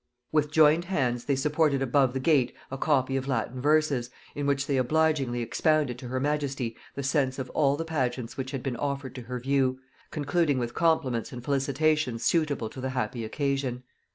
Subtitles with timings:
[0.31, 4.65] With joined hands they supported above the gate a copy of Latin verses, in which
[4.65, 8.77] they obligingly expounded to her majesty the sense of all the pageants which had been
[8.77, 9.77] offered to her view,
[10.09, 13.83] concluding with compliments and felicitations suitable to the happy occasion.